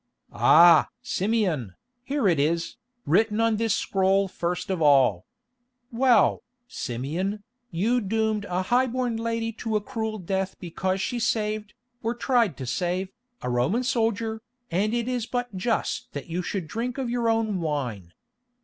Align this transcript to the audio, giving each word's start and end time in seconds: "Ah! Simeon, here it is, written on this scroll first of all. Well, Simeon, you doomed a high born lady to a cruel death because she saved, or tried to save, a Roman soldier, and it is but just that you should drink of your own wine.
"Ah! 0.33 0.89
Simeon, 1.03 1.75
here 2.03 2.27
it 2.27 2.39
is, 2.39 2.75
written 3.05 3.39
on 3.39 3.57
this 3.57 3.75
scroll 3.75 4.27
first 4.27 4.71
of 4.71 4.81
all. 4.81 5.27
Well, 5.91 6.41
Simeon, 6.67 7.43
you 7.69 8.01
doomed 8.01 8.45
a 8.45 8.63
high 8.63 8.87
born 8.87 9.15
lady 9.15 9.51
to 9.61 9.75
a 9.75 9.79
cruel 9.81 10.17
death 10.17 10.55
because 10.59 11.01
she 11.01 11.19
saved, 11.19 11.75
or 12.01 12.15
tried 12.15 12.57
to 12.57 12.65
save, 12.65 13.09
a 13.43 13.49
Roman 13.51 13.83
soldier, 13.83 14.41
and 14.71 14.91
it 14.95 15.07
is 15.07 15.27
but 15.27 15.55
just 15.55 16.11
that 16.13 16.25
you 16.25 16.41
should 16.41 16.67
drink 16.67 16.97
of 16.97 17.07
your 17.07 17.29
own 17.29 17.59
wine. 17.61 18.11